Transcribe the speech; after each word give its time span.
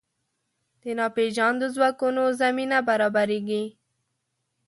د 0.81 0.83
ناپېژاندو 0.99 1.65
ځواکونو 1.75 2.23
زمینه 2.41 2.77
برابرېږي. 2.89 3.63